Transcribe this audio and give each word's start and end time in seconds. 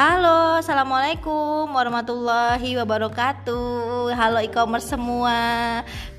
Halo, 0.00 0.56
assalamualaikum 0.56 1.76
warahmatullahi 1.76 2.72
wabarakatuh. 2.72 4.08
Halo 4.16 4.40
e-commerce 4.40 4.88
semua, 4.88 5.36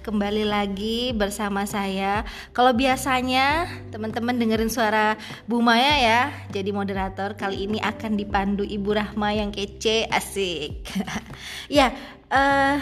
kembali 0.06 0.46
lagi 0.46 1.10
bersama 1.18 1.66
saya. 1.66 2.22
Kalau 2.54 2.78
biasanya 2.78 3.66
teman-teman 3.90 4.38
dengerin 4.38 4.70
suara 4.70 5.18
Bu 5.50 5.66
Maya 5.66 5.98
ya, 5.98 6.22
jadi 6.54 6.70
moderator 6.70 7.34
kali 7.34 7.66
ini 7.66 7.82
akan 7.82 8.22
dipandu 8.22 8.62
Ibu 8.62 9.02
Rahma 9.02 9.34
yang 9.34 9.50
kece, 9.50 10.06
asik. 10.14 10.86
ya, 11.82 11.90
uh, 12.30 12.78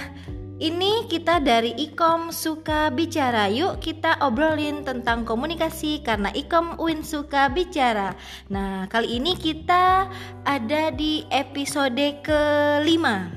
ini 0.59 1.07
kita 1.07 1.39
dari 1.39 1.71
Ikom 1.71 2.35
Suka 2.35 2.91
Bicara. 2.91 3.47
Yuk 3.47 3.79
kita 3.79 4.19
obrolin 4.19 4.83
tentang 4.83 5.23
komunikasi 5.23 6.03
karena 6.03 6.27
Ikom 6.35 6.75
Win 6.75 7.01
suka 7.01 7.47
bicara. 7.47 8.13
Nah, 8.51 8.83
kali 8.91 9.23
ini 9.23 9.39
kita 9.39 10.11
ada 10.43 10.83
di 10.91 11.23
episode 11.31 12.19
kelima. 12.19 13.31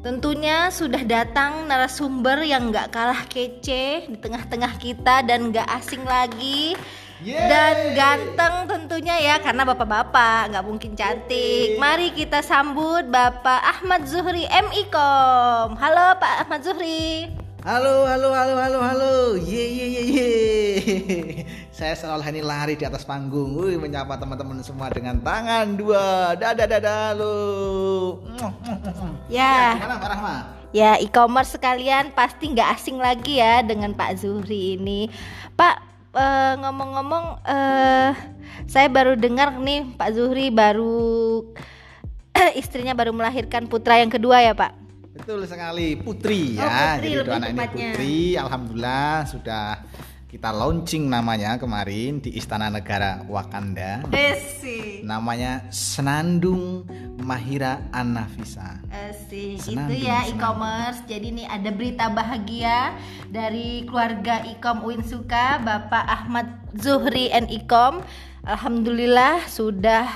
Tentunya 0.00 0.72
sudah 0.72 1.04
datang 1.04 1.68
narasumber 1.68 2.40
yang 2.42 2.72
gak 2.72 2.90
kalah 2.90 3.28
kece 3.28 4.08
di 4.08 4.16
tengah-tengah 4.16 4.80
kita 4.80 5.20
dan 5.28 5.52
gak 5.52 5.68
asing 5.76 6.02
lagi 6.08 6.72
dan 7.20 7.76
ganteng 7.92 8.54
tentunya 8.64 9.16
ya 9.20 9.34
karena 9.36 9.68
bapak-bapak 9.68 10.56
nggak 10.56 10.64
mungkin 10.64 10.92
cantik. 10.96 11.76
Mari 11.76 12.16
kita 12.16 12.40
sambut 12.40 13.04
Bapak 13.12 13.60
Ahmad 13.60 14.08
Zuhri 14.08 14.48
MIKOM. 14.48 15.76
Halo 15.76 16.16
Pak 16.16 16.48
Ahmad 16.48 16.64
Zuhri. 16.64 17.28
Halo, 17.60 18.08
halo, 18.08 18.32
halo, 18.32 18.54
halo, 18.56 18.78
halo. 18.80 19.14
Ye, 19.36 19.64
ye, 19.68 19.86
ye, 19.92 20.02
ye. 20.16 20.30
Saya 21.76 21.92
seolah 21.92 22.24
ini 22.32 22.40
lari 22.40 22.72
di 22.72 22.88
atas 22.88 23.04
panggung, 23.04 23.52
Wih, 23.52 23.76
menyapa 23.76 24.16
teman-teman 24.16 24.64
semua 24.64 24.88
dengan 24.88 25.20
tangan 25.20 25.76
dua. 25.76 26.32
Dadah, 26.40 26.64
dadah, 26.64 27.12
halo. 27.12 27.36
Ya. 28.32 28.48
ya 29.28 29.56
gimana, 29.76 30.00
Pak 30.00 30.08
Rahma? 30.08 30.36
Ya, 30.72 30.96
e-commerce 31.04 31.52
sekalian 31.52 32.16
pasti 32.16 32.48
nggak 32.48 32.80
asing 32.80 32.96
lagi 32.96 33.44
ya 33.44 33.60
dengan 33.60 33.92
Pak 33.92 34.24
Zuhri 34.24 34.80
ini. 34.80 35.12
Pak, 35.52 35.89
ngomong 36.10 36.58
ngomong-ngomong 36.58 37.24
uh, 37.46 38.10
saya 38.66 38.90
baru 38.90 39.14
dengar 39.14 39.54
nih 39.62 39.94
Pak 39.94 40.10
Zuhri 40.18 40.50
baru 40.50 41.46
istrinya 42.60 42.94
baru 42.98 43.14
melahirkan 43.14 43.70
putra 43.70 43.98
yang 44.02 44.10
kedua 44.10 44.42
ya 44.42 44.54
Pak. 44.54 44.74
Betul 45.14 45.46
sekali 45.46 45.94
putri 45.98 46.58
oh, 46.58 46.66
ya. 46.66 46.98
Putri, 46.98 47.10
Jadi 47.14 47.30
anak 47.30 47.48
ini 47.50 47.60
putri, 47.66 48.18
alhamdulillah 48.34 49.14
sudah 49.26 49.66
kita 50.30 50.54
launching 50.54 51.10
namanya 51.10 51.58
kemarin 51.58 52.22
di 52.22 52.38
Istana 52.38 52.70
Negara 52.70 53.26
Wakanda. 53.26 54.06
Esi. 54.14 55.02
Namanya 55.02 55.66
Senandung 55.74 56.86
Mahira 57.18 57.82
Anafisa. 57.90 58.78
Esi. 58.94 59.58
Itu 59.58 59.90
ya 59.98 60.30
e-commerce. 60.30 61.02
Jadi 61.10 61.34
ini 61.34 61.44
ada 61.50 61.74
berita 61.74 62.06
bahagia 62.14 62.94
dari 63.26 63.82
keluarga 63.90 64.46
Ikom 64.46 64.86
Winsuka, 64.86 65.58
Bapak 65.66 66.06
Ahmad 66.06 66.46
Zuhri 66.78 67.34
and 67.34 67.50
Ikom. 67.50 67.98
Alhamdulillah 68.46 69.50
sudah 69.50 70.06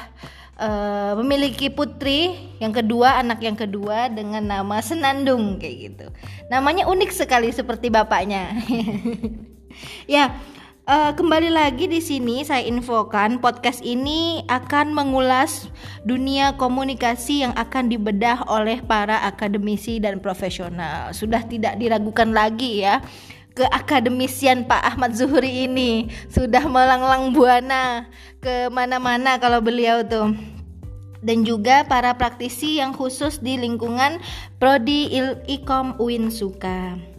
uh, 0.62 1.18
memiliki 1.18 1.74
putri 1.74 2.38
yang 2.62 2.70
kedua, 2.70 3.18
anak 3.18 3.42
yang 3.42 3.58
kedua 3.58 4.06
dengan 4.14 4.46
nama 4.46 4.78
Senandung 4.78 5.58
kayak 5.58 5.76
gitu. 5.90 6.06
Namanya 6.54 6.86
unik 6.86 7.10
sekali 7.10 7.50
seperti 7.50 7.90
bapaknya. 7.90 8.54
ya, 10.10 10.34
uh, 10.88 11.12
kembali 11.12 11.50
lagi 11.52 11.88
di 11.88 12.00
sini 12.00 12.44
saya 12.44 12.64
infokan 12.64 13.40
podcast 13.40 13.80
ini 13.80 14.44
akan 14.48 14.92
mengulas 14.92 15.68
dunia 16.04 16.56
komunikasi 16.56 17.44
yang 17.46 17.52
akan 17.56 17.88
dibedah 17.88 18.44
oleh 18.48 18.80
para 18.84 19.24
akademisi 19.24 20.00
dan 20.00 20.20
profesional. 20.20 21.12
Sudah 21.16 21.44
tidak 21.44 21.80
diragukan 21.80 22.32
lagi 22.32 22.84
ya 22.84 23.04
keakademisian 23.54 24.66
Pak 24.66 24.82
Ahmad 24.82 25.14
Zuhri 25.14 25.70
ini 25.70 26.10
sudah 26.26 26.66
melanglang 26.66 27.30
buana 27.30 28.10
ke 28.42 28.66
mana-mana 28.68 29.38
kalau 29.38 29.62
beliau 29.62 30.02
tuh 30.02 30.34
dan 31.24 31.46
juga 31.46 31.86
para 31.88 32.12
praktisi 32.18 32.82
yang 32.82 32.92
khusus 32.92 33.40
di 33.40 33.56
lingkungan 33.56 34.20
Prodi 34.60 35.08
Ilkom 35.48 35.96
UIN 35.96 36.28
Suka. 36.28 37.13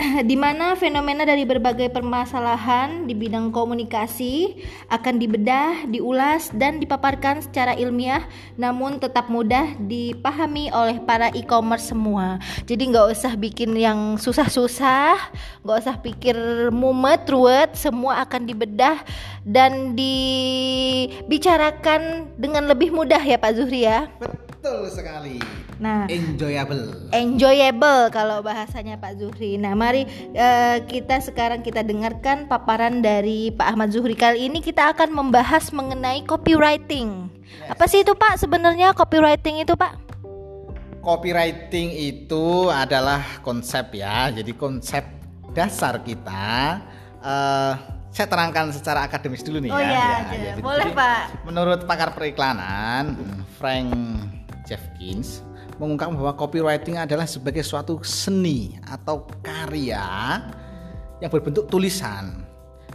di 0.30 0.32
mana 0.32 0.72
fenomena 0.76 1.24
dari 1.28 1.44
berbagai 1.44 1.92
permasalahan 1.92 3.04
di 3.04 3.12
bidang 3.12 3.52
komunikasi 3.52 4.56
akan 4.88 5.20
dibedah, 5.20 5.84
diulas, 5.92 6.48
dan 6.56 6.80
dipaparkan 6.80 7.44
secara 7.44 7.76
ilmiah, 7.76 8.24
namun 8.56 8.96
tetap 8.96 9.28
mudah 9.28 9.76
dipahami 9.76 10.72
oleh 10.72 11.04
para 11.04 11.28
e-commerce 11.36 11.92
semua. 11.92 12.40
Jadi 12.64 12.88
nggak 12.88 13.12
usah 13.12 13.36
bikin 13.36 13.76
yang 13.76 14.16
susah-susah, 14.16 15.20
nggak 15.68 15.78
usah 15.84 16.00
pikir 16.00 16.32
mumet, 16.72 17.28
ruwet, 17.28 17.76
semua 17.76 18.24
akan 18.24 18.48
dibedah 18.48 19.04
dan 19.44 19.92
dibicarakan 19.92 22.32
dengan 22.40 22.72
lebih 22.72 22.88
mudah 22.88 23.20
ya 23.20 23.36
Pak 23.36 23.52
Zuhri 23.52 23.84
ya. 23.84 24.08
Betul 24.16 24.49
sekali. 24.92 25.40
Nah, 25.80 26.04
enjoyable. 26.12 27.08
Enjoyable 27.16 28.12
kalau 28.12 28.44
bahasanya 28.44 29.00
Pak 29.00 29.16
Zuhri. 29.16 29.56
Nah, 29.56 29.72
mari 29.72 30.04
uh, 30.36 30.84
kita 30.84 31.24
sekarang 31.24 31.64
kita 31.64 31.80
dengarkan 31.80 32.44
paparan 32.44 33.00
dari 33.00 33.48
Pak 33.48 33.66
Ahmad 33.72 33.88
Zuhri. 33.96 34.12
Kali 34.12 34.52
ini 34.52 34.60
kita 34.60 34.92
akan 34.92 35.16
membahas 35.16 35.72
mengenai 35.72 36.20
copywriting. 36.28 37.32
Yes. 37.40 37.72
Apa 37.72 37.84
sih 37.88 38.04
itu 38.04 38.12
Pak 38.12 38.36
sebenarnya 38.36 38.92
copywriting 38.92 39.64
itu 39.64 39.72
Pak? 39.72 39.96
Copywriting 41.00 41.96
itu 41.96 42.68
adalah 42.68 43.40
konsep 43.40 43.96
ya. 43.96 44.28
Jadi 44.28 44.52
konsep 44.52 45.02
dasar 45.56 46.04
kita 46.04 46.78
uh, 47.24 47.72
saya 48.10 48.26
terangkan 48.26 48.74
secara 48.74 49.06
akademis 49.06 49.40
dulu 49.40 49.62
nih 49.62 49.70
oh 49.70 49.78
ya. 49.78 49.86
Iya, 49.86 49.96
ya, 49.96 50.36
ya. 50.36 50.52
boleh 50.60 50.90
Jadi, 50.92 50.98
Pak. 50.98 51.22
Menurut 51.46 51.80
pakar 51.86 52.10
periklanan 52.12 53.16
Frank 53.56 53.88
Jeffkins 54.70 55.42
mengungkapkan 55.82 56.14
bahwa 56.14 56.38
copywriting 56.38 56.94
adalah 56.94 57.26
sebagai 57.26 57.66
suatu 57.66 57.98
seni 58.06 58.78
atau 58.86 59.26
karya 59.42 60.38
yang 61.18 61.30
berbentuk 61.34 61.66
tulisan 61.66 62.46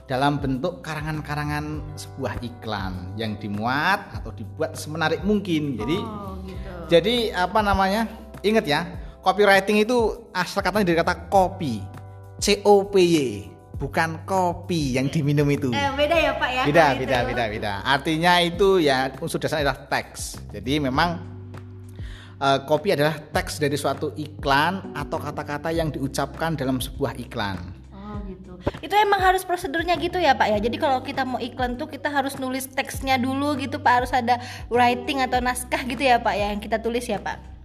dalam 0.07 0.39
bentuk 0.39 0.79
karangan-karangan 0.85 1.83
sebuah 1.99 2.39
iklan 2.39 3.11
yang 3.19 3.35
dimuat 3.35 4.05
atau 4.15 4.31
dibuat 4.31 4.79
semenarik 4.79 5.19
mungkin. 5.27 5.75
Jadi 5.75 5.97
oh, 5.99 6.39
gitu. 6.47 6.71
jadi 6.87 7.15
apa 7.35 7.59
namanya? 7.59 8.07
Ingat 8.45 8.65
ya, 8.69 8.85
copywriting 9.25 9.81
itu 9.83 10.29
asal 10.31 10.63
katanya 10.63 10.87
dari 10.87 10.97
kata 11.01 11.27
copy. 11.27 11.83
C 12.37 12.61
O 12.63 12.85
P 12.87 12.95
Y 13.01 13.17
bukan 13.75 14.23
kopi 14.23 14.95
yang 14.95 15.11
diminum 15.11 15.47
itu. 15.51 15.73
Eh, 15.73 15.91
beda 15.97 16.15
ya 16.15 16.31
Pak 16.37 16.49
ya. 16.53 16.63
Beda, 16.63 16.85
beda, 16.95 17.17
beda, 17.27 17.43
beda. 17.51 17.73
Artinya 17.83 18.39
itu 18.39 18.79
ya 18.79 19.11
unsur 19.19 19.41
dasarnya 19.41 19.71
adalah 19.71 19.79
teks. 19.91 20.39
Jadi 20.53 20.79
memang 20.79 21.34
uh, 22.39 22.59
copy 22.67 22.95
adalah 22.95 23.15
teks 23.31 23.59
dari 23.61 23.75
suatu 23.79 24.11
iklan 24.15 24.95
atau 24.95 25.17
kata-kata 25.19 25.71
yang 25.71 25.91
diucapkan 25.91 26.55
dalam 26.55 26.81
sebuah 26.83 27.15
iklan. 27.19 27.59
Oh 27.93 28.19
gitu. 28.27 28.55
Itu 28.81 28.95
emang 28.95 29.21
harus 29.21 29.43
prosedurnya 29.43 29.95
gitu 29.99 30.19
ya 30.19 30.35
Pak 30.35 30.47
ya. 30.51 30.57
Jadi 30.59 30.75
kalau 30.79 31.03
kita 31.03 31.23
mau 31.27 31.39
iklan 31.39 31.75
tuh 31.75 31.87
kita 31.91 32.11
harus 32.11 32.39
nulis 32.39 32.67
teksnya 32.71 33.19
dulu 33.19 33.55
gitu 33.59 33.79
Pak. 33.79 33.93
Harus 34.03 34.11
ada 34.15 34.39
writing 34.71 35.23
atau 35.23 35.39
naskah 35.39 35.83
gitu 35.85 36.03
ya 36.03 36.19
Pak 36.19 36.35
ya 36.35 36.51
yang 36.55 36.61
kita 36.63 36.79
tulis 36.79 37.05
ya 37.07 37.19
Pak. 37.19 37.55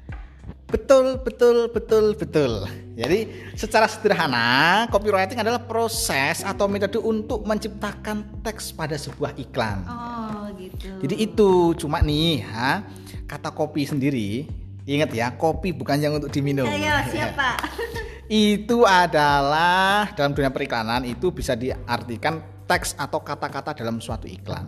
Betul, 0.70 1.18
betul, 1.26 1.66
betul, 1.74 2.14
betul. 2.14 2.52
Jadi 2.94 3.26
secara 3.58 3.90
sederhana, 3.90 4.86
copywriting 4.86 5.42
adalah 5.42 5.58
proses 5.58 6.46
atau 6.46 6.70
metode 6.70 6.94
untuk 7.02 7.42
menciptakan 7.42 8.22
teks 8.46 8.70
pada 8.70 8.94
sebuah 8.94 9.34
iklan. 9.34 9.82
Oh, 9.90 10.46
gitu. 10.54 10.94
Jadi 11.02 11.14
itu 11.26 11.74
cuma 11.74 11.98
nih, 11.98 12.46
ha, 12.46 12.86
kata 13.30 13.54
kopi 13.54 13.86
sendiri 13.86 14.50
Ingat 14.88 15.10
ya, 15.12 15.30
kopi 15.36 15.70
bukan 15.76 16.00
yang 16.00 16.16
untuk 16.16 16.32
diminum. 16.32 16.66
Ayo, 16.66 16.96
siapa? 17.12 17.54
itu 18.30 18.86
adalah 18.86 20.10
dalam 20.18 20.32
dunia 20.34 20.50
periklanan 20.50 21.02
itu 21.06 21.34
bisa 21.34 21.54
diartikan 21.54 22.42
teks 22.64 22.98
atau 22.98 23.22
kata-kata 23.22 23.76
dalam 23.76 24.02
suatu 24.02 24.26
iklan. 24.26 24.66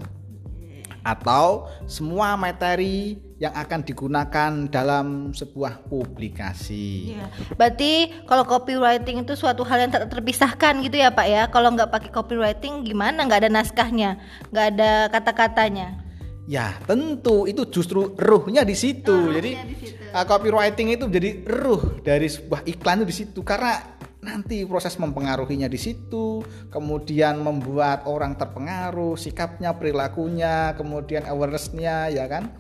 Atau 1.03 1.67
semua 1.91 2.39
materi 2.39 3.19
yang 3.43 3.51
akan 3.51 3.83
digunakan 3.83 4.51
dalam 4.71 5.35
sebuah 5.35 5.91
publikasi. 5.91 7.19
Ya. 7.19 7.27
Berarti 7.59 8.23
kalau 8.31 8.47
copywriting 8.47 9.27
itu 9.27 9.35
suatu 9.35 9.67
hal 9.67 9.83
yang 9.83 9.91
tak 9.91 10.07
terpisahkan 10.07 10.79
gitu 10.87 11.03
ya 11.03 11.11
Pak 11.11 11.27
ya. 11.27 11.43
Kalau 11.51 11.75
nggak 11.75 11.91
pakai 11.91 12.11
copywriting 12.15 12.87
gimana? 12.87 13.27
Nggak 13.27 13.43
ada 13.43 13.51
naskahnya, 13.51 14.23
nggak 14.55 14.67
ada 14.79 14.91
kata-katanya. 15.11 16.12
Ya 16.51 16.75
tentu 16.91 17.47
itu 17.47 17.63
justru 17.71 18.19
ruhnya 18.19 18.67
di 18.67 18.75
situ. 18.75 19.15
Oh, 19.15 19.31
Jadi 19.31 19.51
di 19.63 19.77
situ. 19.79 20.03
Uh, 20.11 20.27
copywriting 20.27 20.93
itu 20.93 21.07
menjadi 21.07 21.31
ruh 21.47 22.03
dari 22.03 22.27
sebuah 22.29 22.67
iklan 22.67 23.03
itu 23.03 23.07
di 23.09 23.17
situ 23.25 23.41
karena 23.47 23.79
nanti 24.23 24.63
proses 24.63 24.95
mempengaruhinya 25.03 25.67
di 25.67 25.79
situ, 25.79 26.47
kemudian 26.71 27.43
membuat 27.43 28.07
orang 28.07 28.39
terpengaruh, 28.39 29.19
sikapnya, 29.19 29.75
perilakunya, 29.75 30.79
kemudian 30.79 31.27
awarenessnya, 31.27 32.11
ya 32.11 32.27
kan. 32.31 32.51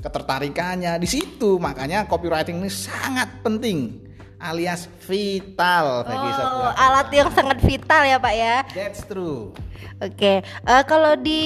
ketertarikannya 0.00 0.96
di 0.96 1.04
situ. 1.04 1.60
Makanya 1.60 2.08
copywriting 2.08 2.56
ini 2.56 2.72
sangat 2.72 3.44
penting 3.44 4.09
alias 4.40 4.88
vital 5.04 6.02
bagi 6.08 6.28
oh, 6.32 6.36
sebuah 6.40 6.74
alat 6.74 7.08
yang 7.12 7.28
sangat 7.30 7.58
vital 7.60 8.02
ya 8.08 8.16
Pak 8.16 8.34
ya. 8.34 8.56
That's 8.72 9.04
true. 9.04 9.52
Oke, 10.00 10.16
okay. 10.16 10.36
uh, 10.64 10.80
eh, 10.80 10.84
kalau 10.88 11.12
di 11.20 11.40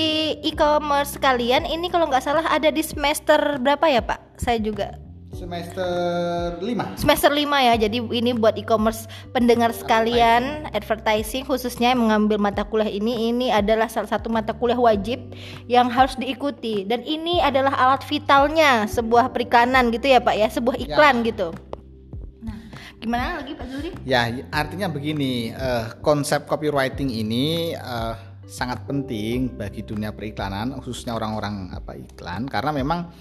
e-commerce 0.46 1.19
kalian 1.19 1.67
ini 1.67 1.91
kalau 1.91 2.06
nggak 2.06 2.23
salah 2.23 2.46
ada 2.46 2.70
di 2.70 2.87
semester 2.87 3.58
berapa 3.58 3.82
ya 3.91 3.99
Pak? 3.99 4.38
Saya 4.38 4.62
juga 4.62 4.94
semester 5.35 6.62
5 6.62 7.02
semester 7.02 7.31
5 7.35 7.43
ya 7.43 7.75
jadi 7.75 7.99
ini 7.99 8.31
buat 8.38 8.55
e-commerce 8.55 9.11
pendengar 9.35 9.75
sekalian 9.75 10.70
advertising 10.73 11.43
khususnya 11.44 11.93
yang 11.93 12.06
mengambil 12.06 12.38
mata 12.38 12.62
kuliah 12.62 12.88
ini 12.88 13.35
ini 13.35 13.50
adalah 13.50 13.91
salah 13.91 14.08
satu 14.08 14.31
mata 14.31 14.55
kuliah 14.55 14.79
wajib 14.79 15.20
yang 15.67 15.91
harus 15.91 16.14
diikuti 16.14 16.87
dan 16.87 17.02
ini 17.02 17.43
adalah 17.43 17.75
alat 17.75 18.06
vitalnya 18.06 18.87
sebuah 18.87 19.35
periklanan 19.35 19.91
gitu 19.91 20.14
ya 20.14 20.23
Pak 20.23 20.35
ya 20.38 20.49
sebuah 20.49 20.79
iklan 20.79 21.26
ya. 21.26 21.35
gitu 21.35 21.50
gimana 23.05 23.45
lagi 23.45 23.53
Pak 23.53 23.67
Zuri 23.69 23.91
ya 24.09 24.33
artinya 24.49 24.89
begini 24.89 25.53
uh, 25.53 25.93
konsep 26.01 26.49
copywriting 26.49 27.12
ini 27.12 27.77
uh, 27.77 28.17
sangat 28.49 28.81
penting 28.89 29.53
bagi 29.61 29.85
dunia 29.85 30.09
periklanan 30.17 30.81
khususnya 30.81 31.12
orang-orang 31.12 31.69
apa 31.77 32.01
iklan 32.01 32.49
karena 32.49 32.73
memang 32.73 33.12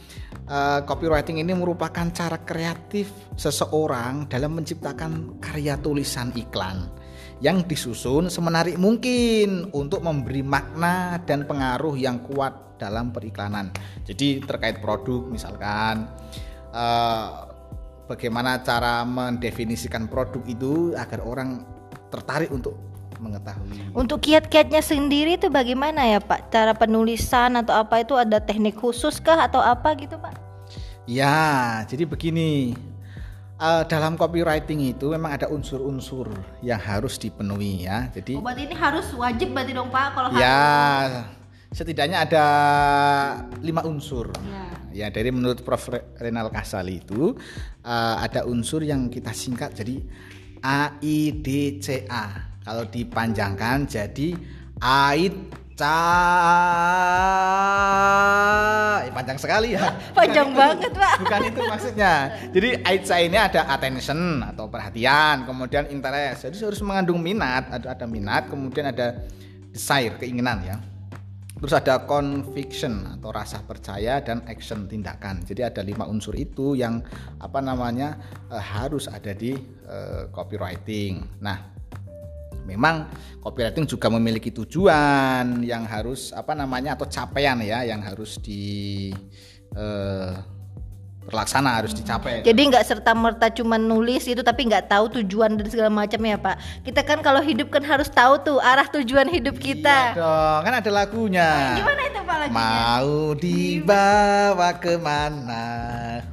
uh, 0.47 0.79
copywriting 0.87 1.43
ini 1.43 1.51
merupakan 1.51 2.07
cara 2.15 2.39
kreatif 2.47 3.11
seseorang 3.35 4.31
dalam 4.31 4.55
menciptakan 4.55 5.43
karya 5.43 5.75
tulisan 5.79 6.31
iklan 6.31 6.87
yang 7.43 7.67
disusun 7.67 8.31
semenarik 8.31 8.79
mungkin 8.79 9.67
untuk 9.75 9.99
memberi 9.99 10.47
makna 10.47 11.19
dan 11.27 11.43
pengaruh 11.43 11.99
yang 11.99 12.23
kuat 12.23 12.79
dalam 12.79 13.11
periklanan. 13.11 13.67
Jadi 14.07 14.43
terkait 14.47 14.79
produk 14.79 15.27
misalkan 15.27 16.07
bagaimana 18.13 18.61
cara 18.61 19.01
mendefinisikan 19.01 20.05
produk 20.05 20.45
itu 20.45 20.93
agar 20.93 21.25
orang 21.25 21.65
tertarik 22.13 22.53
untuk 22.53 22.77
mengetahui. 23.17 23.95
Untuk 23.97 24.21
kiat-kiatnya 24.21 24.85
sendiri 24.85 25.41
itu 25.41 25.49
bagaimana 25.49 26.05
ya 26.05 26.19
Pak? 26.21 26.53
Cara 26.53 26.77
penulisan 26.77 27.57
atau 27.57 27.73
apa 27.73 28.05
itu 28.05 28.13
ada 28.13 28.37
teknik 28.37 28.77
khusus 28.77 29.17
kah 29.17 29.49
atau 29.49 29.63
apa 29.63 29.95
gitu 29.97 30.19
Pak? 30.21 30.37
Ya, 31.09 31.81
jadi 31.89 32.05
begini. 32.05 32.77
Uh, 33.63 33.85
dalam 33.87 34.19
copywriting 34.19 34.91
itu 34.91 35.13
memang 35.15 35.39
ada 35.39 35.47
unsur-unsur 35.47 36.27
yang 36.59 36.81
harus 36.81 37.15
dipenuhi 37.15 37.87
ya. 37.87 38.11
Jadi 38.11 38.35
oh, 38.35 38.43
berarti 38.43 38.67
ini 38.67 38.75
harus 38.75 39.07
wajib 39.15 39.55
berarti 39.55 39.71
dong 39.71 39.87
Pak 39.87 40.05
kalau 40.11 40.29
Ya, 40.35 40.59
harus... 41.07 41.42
setidaknya 41.73 42.29
ada 42.29 42.45
lima 43.59 43.81
unsur. 43.83 44.29
Ya. 44.45 44.65
ya 44.93 45.07
dari 45.09 45.33
menurut 45.33 45.65
Prof. 45.65 45.89
Renal 46.21 46.53
Kasali 46.53 47.01
itu 47.01 47.33
uh, 47.83 48.15
ada 48.21 48.45
unsur 48.45 48.85
yang 48.85 49.09
kita 49.09 49.33
singkat 49.33 49.73
jadi 49.73 49.99
A 50.61 51.01
I 51.01 51.33
D 51.33 51.81
C 51.81 52.05
A. 52.07 52.53
Kalau 52.63 52.87
dipanjangkan 52.87 53.89
jadi 53.89 54.37
ait 54.79 55.35
ca 55.73 55.99
eh, 59.03 59.11
panjang 59.11 59.41
sekali 59.41 59.73
ya. 59.73 59.89
Panjang 60.17 60.53
bukan 60.53 60.77
banget 60.77 60.77
itu, 60.85 61.01
pak. 61.01 61.15
bukan 61.25 61.41
itu 61.49 61.59
maksudnya. 61.65 62.13
Jadi 62.53 62.69
aitca 62.85 63.17
ini 63.17 63.37
ada 63.41 63.65
attention 63.73 64.45
atau 64.45 64.69
perhatian 64.69 65.49
kemudian 65.49 65.89
interest. 65.89 66.45
Jadi 66.47 66.55
harus 66.61 66.81
mengandung 66.85 67.17
minat 67.19 67.73
ada 67.73 67.97
ada 67.97 68.05
minat 68.05 68.47
kemudian 68.47 68.93
ada 68.93 69.25
desire 69.73 70.15
keinginan 70.21 70.61
ya 70.61 70.92
terus 71.63 71.79
ada 71.79 72.03
conviction 72.03 73.07
atau 73.07 73.31
rasa 73.31 73.63
percaya 73.63 74.19
dan 74.19 74.43
action 74.51 74.83
tindakan. 74.83 75.47
Jadi 75.47 75.63
ada 75.63 75.79
lima 75.79 76.03
unsur 76.03 76.35
itu 76.35 76.75
yang 76.75 76.99
apa 77.39 77.63
namanya 77.63 78.19
eh, 78.51 78.59
harus 78.59 79.07
ada 79.07 79.31
di 79.31 79.55
eh, 79.87 80.27
copywriting. 80.27 81.39
Nah 81.39 81.71
memang 82.67 83.07
copywriting 83.39 83.87
juga 83.87 84.11
memiliki 84.11 84.51
tujuan 84.51 85.63
yang 85.63 85.87
harus 85.87 86.35
apa 86.35 86.51
namanya 86.51 86.99
atau 86.99 87.07
capaian 87.07 87.55
ya 87.63 87.87
yang 87.87 88.03
harus 88.03 88.43
di 88.43 89.15
eh, 89.71 90.35
terlaksana 91.27 91.69
harus 91.81 91.95
dicapai. 91.95 92.43
Jadi 92.43 92.61
nggak 92.71 92.83
serta 92.83 93.11
merta 93.15 93.47
cuma 93.51 93.79
nulis 93.79 94.27
itu 94.27 94.43
tapi 94.43 94.67
nggak 94.67 94.91
tahu 94.91 95.21
tujuan 95.21 95.55
dan 95.55 95.67
segala 95.71 95.89
macam 95.91 96.19
ya 96.19 96.35
pak. 96.35 96.55
Kita 96.83 97.01
kan 97.03 97.19
kalau 97.23 97.39
hidup 97.39 97.71
kan 97.71 97.83
harus 97.83 98.11
tahu 98.11 98.39
tuh 98.43 98.57
arah 98.59 98.87
tujuan 98.91 99.27
hidup 99.31 99.55
kita. 99.57 100.15
Iya 100.15 100.19
dong, 100.19 100.59
kan 100.67 100.73
ada 100.83 100.91
lagunya. 100.91 101.47
Nah, 101.47 101.77
gimana 101.79 102.01
itu 102.07 102.19
pak 102.23 102.35
lagunya? 102.41 102.55
Mau 102.55 103.13
dibawa 103.39 104.69
ke 104.77 104.93
mana 104.99 105.65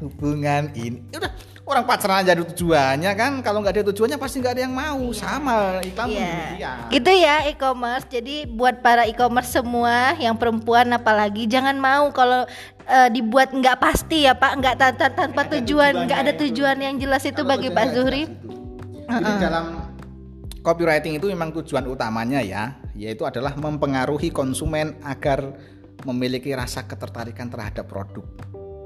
hubungan 0.03 0.73
ini? 0.75 0.99
Udah 1.15 1.33
orang 1.71 1.87
pacaran 1.87 2.27
aja 2.27 2.35
ada 2.35 2.43
tujuannya 2.43 3.13
kan. 3.15 3.33
Kalau 3.47 3.63
nggak 3.63 3.75
ada 3.79 3.85
tujuannya 3.95 4.19
pasti 4.19 4.43
nggak 4.43 4.55
ada 4.59 4.63
yang 4.67 4.75
mau. 4.75 5.03
Iya. 5.11 5.19
sama 5.23 5.55
iklan 5.87 6.07
iya. 6.11 6.73
gitu 6.91 7.13
ya 7.15 7.47
e-commerce. 7.47 8.07
Jadi 8.11 8.51
buat 8.51 8.83
para 8.83 9.07
e-commerce 9.07 9.55
semua 9.55 10.19
yang 10.19 10.35
perempuan 10.35 10.91
apalagi 10.91 11.47
jangan 11.47 11.79
mau 11.79 12.11
kalau 12.11 12.45
uh, 12.91 13.09
dibuat 13.09 13.55
nggak 13.55 13.79
pasti 13.79 14.27
ya 14.27 14.35
pak. 14.35 14.59
Nggak 14.59 14.75
tanpa, 14.77 15.07
tanpa 15.15 15.43
tujuan. 15.59 16.11
nggak 16.11 16.21
ada 16.27 16.33
tujuan 16.35 16.77
yang 16.83 16.95
jelas 16.99 17.23
itu 17.23 17.41
kalau 17.41 17.51
bagi 17.55 17.69
Pak 17.71 17.87
Zuhri. 17.95 18.23
uh 18.27 19.15
-uh. 19.15 19.39
dalam 19.39 19.65
copywriting 20.61 21.17
itu 21.17 21.27
memang 21.33 21.51
tujuan 21.57 21.89
utamanya 21.89 22.45
ya 22.45 22.77
yaitu 22.95 23.25
adalah 23.25 23.57
mempengaruhi 23.57 24.29
konsumen 24.29 25.01
agar 25.03 25.57
memiliki 26.05 26.53
rasa 26.53 26.85
ketertarikan 26.85 27.49
terhadap 27.49 27.89
produk 27.89 28.25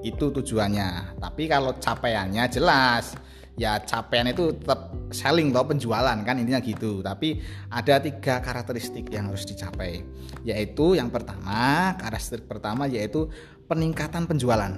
itu 0.05 0.29
tujuannya. 0.29 1.19
Tapi 1.19 1.49
kalau 1.49 1.73
capaiannya 1.81 2.45
jelas 2.53 3.17
ya 3.55 3.79
capaian 3.87 4.27
itu 4.27 4.51
tetap 4.51 4.91
selling 5.15 5.55
atau 5.55 5.65
penjualan 5.65 6.19
kan 6.21 6.37
intinya 6.37 6.61
gitu. 6.61 7.01
Tapi 7.01 7.41
ada 7.73 7.99
tiga 7.99 8.45
karakteristik 8.45 9.09
yang 9.09 9.33
harus 9.33 9.49
dicapai. 9.49 10.05
Yaitu 10.45 11.01
yang 11.01 11.09
pertama 11.09 11.97
karakteristik 11.97 12.45
pertama 12.45 12.85
yaitu 12.85 13.33
peningkatan 13.65 14.29
penjualan. 14.29 14.71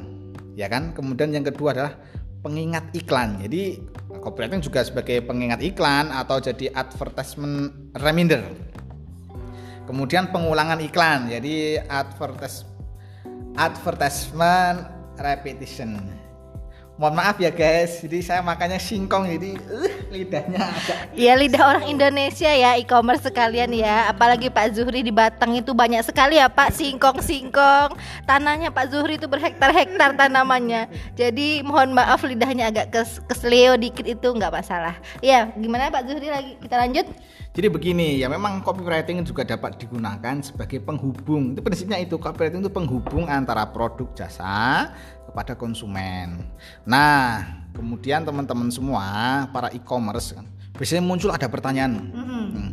Ya 0.55 0.71
kan? 0.71 0.95
Kemudian 0.95 1.35
yang 1.35 1.45
kedua 1.45 1.75
adalah 1.77 1.93
pengingat 2.41 2.95
iklan. 2.95 3.43
Jadi 3.43 3.83
copywriting 4.23 4.63
juga 4.63 4.87
sebagai 4.87 5.21
pengingat 5.27 5.61
iklan 5.61 6.15
atau 6.15 6.39
jadi 6.39 6.71
advertisement 6.73 7.93
reminder. 7.99 8.47
Kemudian 9.87 10.31
pengulangan 10.31 10.79
iklan. 10.83 11.31
Jadi 11.31 11.79
advertis 11.79 12.67
advertisement 13.57 14.96
repetition. 15.19 15.99
Mohon 16.97 17.15
maaf 17.21 17.37
ya 17.37 17.53
guys. 17.53 18.01
Jadi 18.01 18.25
saya 18.25 18.41
makannya 18.41 18.81
singkong 18.81 19.29
jadi 19.29 19.53
uh, 19.69 19.93
lidahnya 20.09 20.65
agak 20.65 21.13
Iya 21.13 21.37
lidah 21.37 21.63
orang 21.77 21.85
Indonesia 21.93 22.49
ya 22.49 22.81
e-commerce 22.81 23.21
sekalian 23.21 23.69
ya. 23.77 24.09
Apalagi 24.09 24.49
Pak 24.49 24.73
Zuhri 24.73 25.05
di 25.05 25.13
Batang 25.13 25.53
itu 25.61 25.77
banyak 25.77 26.01
sekali 26.09 26.41
ya 26.41 26.49
Pak. 26.49 26.73
Singkong 26.73 27.21
singkong 27.21 28.01
tanahnya 28.25 28.73
Pak 28.73 28.97
Zuhri 28.97 29.21
itu 29.21 29.29
berhektar-hektar 29.29 30.17
tanamannya. 30.17 30.89
Jadi 31.13 31.61
mohon 31.61 31.93
maaf 31.93 32.25
lidahnya 32.25 32.73
agak 32.73 32.89
kes 32.89 33.21
kesleo 33.29 33.77
dikit 33.77 34.09
itu 34.09 34.29
nggak 34.33 34.57
masalah. 34.57 34.97
Ya 35.21 35.53
gimana 35.53 35.93
Pak 35.93 36.09
Zuhri 36.09 36.33
lagi? 36.33 36.57
Kita 36.65 36.81
lanjut 36.81 37.05
jadi 37.57 37.73
begini 37.73 38.21
ya 38.21 38.29
memang 38.29 38.61
copywriting 38.61 39.25
juga 39.25 39.41
dapat 39.41 39.81
digunakan 39.81 40.45
sebagai 40.45 40.77
penghubung 40.85 41.57
itu 41.57 41.65
prinsipnya 41.65 41.97
itu 41.97 42.21
copywriting 42.21 42.61
itu 42.61 42.69
penghubung 42.69 43.25
antara 43.33 43.65
produk 43.73 44.13
jasa 44.13 44.93
kepada 45.25 45.57
konsumen. 45.57 46.45
Nah, 46.85 47.49
kemudian 47.73 48.29
teman-teman 48.29 48.69
semua 48.69 49.49
para 49.57 49.73
e-commerce 49.73 50.37
kan 50.37 50.45
biasanya 50.77 51.01
muncul 51.01 51.33
ada 51.33 51.49
pertanyaan. 51.49 52.13
Mm-hmm. 52.13 52.69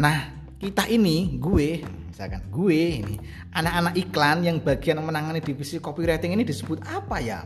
Nah, 0.00 0.32
kita 0.56 0.88
ini 0.88 1.36
gue 1.36 1.84
misalkan 2.08 2.40
gue 2.48 3.04
ini 3.04 3.20
anak-anak 3.52 4.00
iklan 4.00 4.48
yang 4.48 4.56
bagian 4.64 4.96
menangani 5.04 5.44
divisi 5.44 5.76
copywriting 5.76 6.32
ini 6.32 6.40
disebut 6.40 6.80
apa 6.88 7.20
ya? 7.20 7.44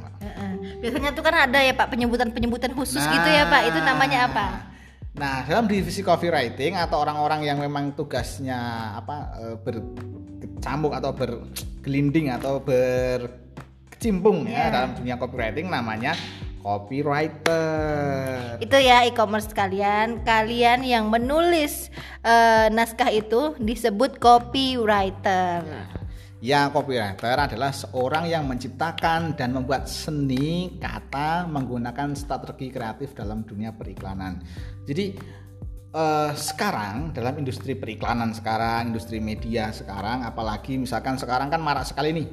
Biasanya 0.79 1.11
tuh 1.19 1.27
kan 1.27 1.35
ada 1.51 1.59
ya 1.59 1.75
Pak 1.75 1.91
penyebutan-penyebutan 1.91 2.79
khusus 2.79 3.03
nah, 3.03 3.11
gitu 3.11 3.27
ya 3.27 3.51
Pak. 3.51 3.75
Itu 3.75 3.79
namanya 3.83 4.31
apa? 4.31 4.68
Nah, 5.19 5.43
dalam 5.43 5.67
divisi 5.67 6.07
copywriting 6.07 6.79
atau 6.79 7.03
orang-orang 7.03 7.43
yang 7.43 7.59
memang 7.59 7.91
tugasnya 7.99 8.95
apa 9.03 9.35
e, 9.35 9.45
berkecambuk 9.59 10.95
atau 10.95 11.11
bergelinding 11.11 12.31
atau 12.31 12.63
ber 12.63 13.27
kecimpung 13.91 14.47
yeah. 14.47 14.71
ya 14.71 14.75
dalam 14.79 14.91
dunia 14.95 15.19
copywriting 15.19 15.67
namanya 15.67 16.15
copywriter. 16.63 18.63
Itu 18.63 18.79
ya 18.79 19.03
e-commerce 19.11 19.51
kalian, 19.51 20.23
kalian 20.23 20.87
yang 20.87 21.11
menulis 21.11 21.91
uh, 22.23 22.71
naskah 22.71 23.11
itu 23.11 23.59
disebut 23.59 24.23
copywriter. 24.23 25.67
Ya, 26.39 26.71
copywriter 26.71 27.35
adalah 27.35 27.75
seorang 27.75 28.31
yang 28.31 28.47
menciptakan 28.47 29.35
dan 29.35 29.51
membuat 29.51 29.91
seni 29.91 30.79
kata 30.79 31.51
menggunakan 31.51 32.15
strategi 32.15 32.71
kreatif 32.71 33.11
dalam 33.11 33.43
dunia 33.43 33.75
periklanan. 33.75 34.39
Jadi 34.87 35.19
uh, 35.99 36.31
sekarang 36.39 37.11
dalam 37.11 37.35
industri 37.43 37.75
periklanan 37.75 38.31
sekarang, 38.39 38.95
industri 38.95 39.19
media 39.19 39.75
sekarang, 39.75 40.23
apalagi 40.23 40.79
misalkan 40.79 41.19
sekarang 41.19 41.51
kan 41.51 41.59
marak 41.59 41.91
sekali 41.91 42.23
nih 42.23 42.27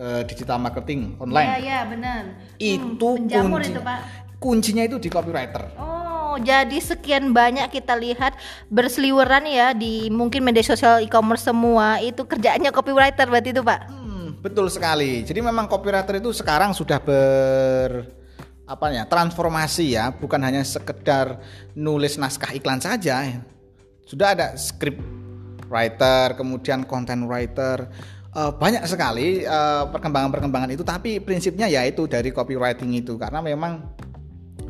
uh, 0.00 0.24
digital 0.24 0.56
marketing 0.56 1.20
online. 1.20 1.48
Iya, 1.48 1.58
iya, 1.60 1.80
benar. 1.84 2.22
Itu 2.56 3.20
hmm, 3.20 3.52
kunci, 3.52 3.68
itu, 3.68 3.80
Pak. 3.84 4.00
Kuncinya 4.40 4.82
itu 4.88 4.96
di 4.96 5.12
copywriter. 5.12 5.76
Oh, 5.76 5.99
jadi 6.38 6.78
sekian 6.78 7.34
banyak 7.34 7.66
kita 7.72 7.98
lihat 7.98 8.38
berseliweran 8.70 9.48
ya 9.48 9.74
di 9.74 10.12
mungkin 10.12 10.46
media 10.46 10.62
sosial 10.62 11.02
e-commerce 11.02 11.48
semua. 11.48 11.98
Itu 11.98 12.28
kerjaannya 12.28 12.70
copywriter 12.70 13.26
berarti 13.26 13.50
itu, 13.50 13.62
Pak. 13.64 13.80
Hmm, 13.90 14.38
betul 14.38 14.70
sekali. 14.70 15.26
Jadi 15.26 15.40
memang 15.42 15.66
copywriter 15.66 16.22
itu 16.22 16.30
sekarang 16.30 16.70
sudah 16.76 17.00
ber 17.02 18.06
apa 18.70 18.86
ya 18.94 19.02
transformasi 19.08 19.98
ya. 19.98 20.14
Bukan 20.14 20.38
hanya 20.44 20.62
sekedar 20.62 21.42
nulis 21.74 22.14
naskah 22.20 22.54
iklan 22.54 22.78
saja. 22.78 23.42
Sudah 24.06 24.34
ada 24.36 24.54
script 24.54 25.02
writer 25.66 26.38
kemudian 26.38 26.86
content 26.86 27.26
writer. 27.26 27.90
Uh, 28.30 28.54
banyak 28.54 28.86
sekali 28.86 29.42
perkembangan 29.42 29.90
perkembangan-perkembangan 29.90 30.70
itu. 30.70 30.86
Tapi 30.86 31.18
prinsipnya 31.18 31.66
yaitu 31.66 32.06
dari 32.06 32.30
copywriting 32.30 32.94
itu. 32.94 33.18
Karena 33.18 33.42
memang 33.42 33.90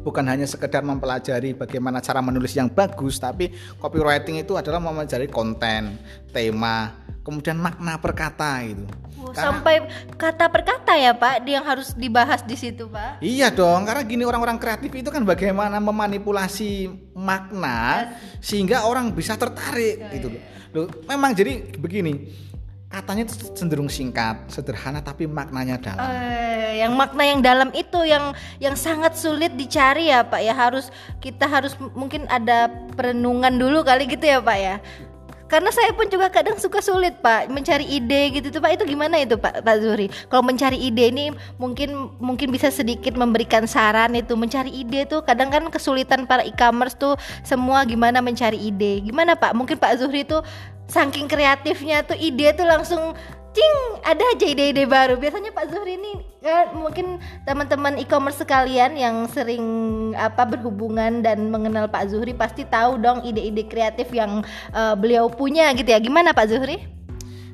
bukan 0.00 0.24
hanya 0.26 0.48
sekedar 0.48 0.80
mempelajari 0.80 1.52
bagaimana 1.52 2.00
cara 2.00 2.24
menulis 2.24 2.56
yang 2.56 2.72
bagus 2.72 3.20
tapi 3.20 3.52
copywriting 3.76 4.40
itu 4.40 4.56
adalah 4.56 4.80
mempelajari 4.80 5.28
konten 5.28 6.00
tema 6.32 6.96
kemudian 7.20 7.60
makna 7.60 8.00
perkata 8.00 8.64
itu 8.64 8.88
Oh, 9.20 9.36
sampai 9.36 9.84
kata 10.16 10.48
per 10.48 10.64
kata 10.64 10.96
ya 10.96 11.12
Pak 11.12 11.44
yang 11.44 11.60
harus 11.60 11.92
dibahas 11.92 12.40
di 12.40 12.56
situ 12.56 12.88
Pak. 12.88 13.20
Iya 13.20 13.52
dong, 13.52 13.84
karena 13.84 14.00
gini 14.00 14.24
orang-orang 14.24 14.56
kreatif 14.56 14.88
itu 14.96 15.12
kan 15.12 15.22
bagaimana 15.28 15.76
memanipulasi 15.76 16.88
makna 17.12 18.08
yes. 18.16 18.40
sehingga 18.40 18.88
orang 18.88 19.12
bisa 19.12 19.36
tertarik 19.36 20.00
oh, 20.00 20.08
gitu 20.16 20.26
loh. 20.32 20.42
Loh, 20.70 20.86
memang 21.04 21.36
jadi 21.36 21.68
begini. 21.76 22.32
Katanya 22.90 23.22
cenderung 23.54 23.86
singkat, 23.86 24.50
sederhana 24.50 24.98
tapi 24.98 25.30
maknanya 25.30 25.78
dalam. 25.78 26.10
Uh, 26.10 26.50
yang 26.74 26.92
makna 26.98 27.22
yang 27.22 27.38
dalam 27.38 27.70
itu 27.70 28.00
yang 28.02 28.34
yang 28.58 28.74
sangat 28.74 29.14
sulit 29.14 29.54
dicari 29.54 30.10
ya 30.10 30.26
Pak 30.26 30.40
ya 30.42 30.54
harus 30.56 30.88
kita 31.22 31.46
harus 31.46 31.78
mungkin 31.94 32.26
ada 32.26 32.66
perenungan 32.98 33.54
dulu 33.54 33.86
kali 33.86 34.10
gitu 34.10 34.26
ya 34.26 34.42
Pak 34.42 34.58
ya 34.58 34.76
karena 35.50 35.74
saya 35.74 35.90
pun 35.90 36.06
juga 36.06 36.30
kadang 36.30 36.54
suka 36.62 36.78
sulit 36.78 37.18
pak 37.18 37.50
mencari 37.50 37.82
ide 37.82 38.38
gitu 38.38 38.54
tuh 38.54 38.62
pak. 38.62 38.78
Itu 38.78 38.86
gimana 38.86 39.18
itu 39.18 39.34
pak 39.34 39.66
pak 39.66 39.76
Zuri? 39.82 40.06
Kalau 40.30 40.46
mencari 40.46 40.78
ide 40.78 41.10
ini 41.10 41.34
mungkin 41.58 42.14
mungkin 42.22 42.54
bisa 42.54 42.70
sedikit 42.70 43.18
memberikan 43.18 43.66
saran 43.66 44.14
itu. 44.14 44.38
Mencari 44.38 44.70
ide 44.70 45.10
tuh 45.10 45.26
kadang 45.26 45.50
kan 45.50 45.66
kesulitan 45.66 46.30
para 46.30 46.46
e-commerce 46.46 46.94
tuh 46.94 47.18
semua 47.42 47.82
gimana 47.82 48.22
mencari 48.22 48.56
ide. 48.56 49.02
Gimana 49.02 49.34
pak? 49.34 49.50
Mungkin 49.58 49.74
pak 49.74 49.98
Zuhri 49.98 50.22
tuh 50.22 50.46
saking 50.86 51.26
kreatifnya 51.26 52.06
tuh 52.06 52.14
ide 52.14 52.54
tuh 52.54 52.66
langsung 52.66 53.18
cing 53.50 53.74
ada 54.06 54.24
aja 54.34 54.46
ide-ide 54.46 54.86
baru 54.86 55.18
biasanya 55.18 55.50
Pak 55.50 55.74
Zuhri 55.74 55.98
ini 55.98 56.22
ya, 56.38 56.70
mungkin 56.72 57.18
teman-teman 57.44 57.98
e-commerce 57.98 58.38
sekalian 58.40 58.94
yang 58.94 59.26
sering 59.26 59.64
apa 60.14 60.46
berhubungan 60.46 61.20
dan 61.20 61.50
mengenal 61.50 61.90
Pak 61.90 62.10
Zuhri 62.10 62.32
pasti 62.32 62.62
tahu 62.62 62.98
dong 63.02 63.26
ide-ide 63.26 63.66
kreatif 63.66 64.08
yang 64.14 64.46
uh, 64.70 64.94
beliau 64.94 65.26
punya 65.26 65.70
gitu 65.74 65.90
ya 65.90 65.98
gimana 65.98 66.30
Pak 66.30 66.46
Zuhri? 66.46 66.99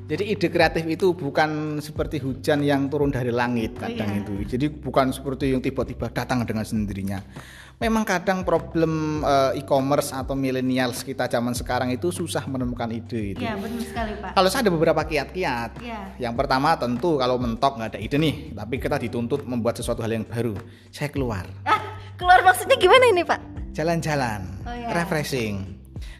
Jadi 0.07 0.23
ide 0.31 0.47
kreatif 0.47 0.87
itu 0.87 1.11
bukan 1.11 1.83
seperti 1.83 2.23
hujan 2.23 2.63
yang 2.63 2.87
turun 2.87 3.11
dari 3.11 3.29
langit 3.29 3.75
kadang 3.75 4.09
iya. 4.15 4.23
itu. 4.23 4.33
Jadi 4.47 4.65
bukan 4.71 5.11
seperti 5.11 5.51
yang 5.51 5.59
tiba-tiba 5.59 6.07
datang 6.07 6.47
dengan 6.47 6.63
sendirinya 6.63 7.19
memang 7.77 8.01
kadang 8.01 8.41
problem 8.41 9.21
uh, 9.21 9.53
e-commerce 9.53 10.09
atau 10.09 10.33
millennials 10.33 11.05
kita 11.05 11.29
zaman 11.29 11.53
sekarang 11.53 11.93
itu 11.93 12.09
susah 12.09 12.41
menemukan 12.49 12.89
ide 12.89 13.37
itu. 13.37 13.41
Iya 13.41 13.53
benar 13.53 13.83
sekali 13.85 14.11
pak. 14.17 14.31
Kalau 14.33 14.49
saya 14.49 14.61
ada 14.65 14.73
beberapa 14.73 15.01
kiat-kiat. 15.05 15.71
Ya. 15.85 16.01
Yang 16.17 16.33
pertama 16.41 16.73
tentu 16.73 17.21
kalau 17.21 17.37
mentok 17.37 17.77
nggak 17.77 17.89
ada 17.93 17.99
ide 18.01 18.17
nih, 18.17 18.35
tapi 18.57 18.75
kita 18.81 18.97
dituntut 18.97 19.45
membuat 19.45 19.77
sesuatu 19.77 20.01
hal 20.01 20.09
yang 20.09 20.25
baru. 20.25 20.57
Saya 20.89 21.13
keluar. 21.13 21.45
Ah, 21.69 22.01
keluar 22.17 22.41
maksudnya 22.41 22.77
gimana 22.81 23.05
ini 23.13 23.21
pak? 23.21 23.39
Jalan-jalan, 23.77 24.41
oh, 24.65 24.73
ya. 24.73 24.89
refreshing. 24.97 25.76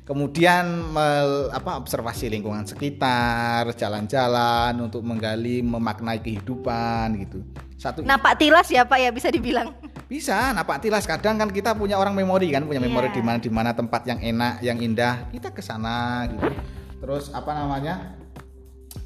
Kemudian 0.08 0.88
mel, 0.96 1.52
apa 1.52 1.76
observasi 1.76 2.32
lingkungan 2.32 2.64
sekitar, 2.64 3.68
jalan-jalan 3.76 4.72
untuk 4.80 5.04
menggali, 5.04 5.60
memaknai 5.60 6.24
kehidupan 6.24 7.28
gitu. 7.28 7.44
Satu. 7.76 8.08
Napak 8.08 8.40
tilas 8.40 8.72
ya 8.72 8.88
Pak 8.88 9.04
ya 9.04 9.12
bisa 9.12 9.28
dibilang. 9.28 9.76
Bisa, 10.08 10.56
napak 10.56 10.80
tilas. 10.80 11.04
Kadang 11.04 11.36
kan 11.36 11.52
kita 11.52 11.76
punya 11.76 12.00
orang 12.00 12.16
memori 12.16 12.56
kan, 12.56 12.64
punya 12.64 12.80
memori 12.80 13.12
yeah. 13.12 13.20
di 13.20 13.22
mana 13.22 13.38
di 13.44 13.52
mana 13.52 13.72
tempat 13.76 14.08
yang 14.08 14.24
enak, 14.24 14.64
yang 14.64 14.80
indah, 14.80 15.28
kita 15.28 15.52
ke 15.52 15.60
sana 15.60 16.24
gitu. 16.32 16.56
Terus 17.04 17.28
apa 17.36 17.52
namanya? 17.52 18.16